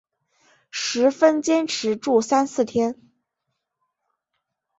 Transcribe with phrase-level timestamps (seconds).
[0.71, 2.95] 十分坚持住三四天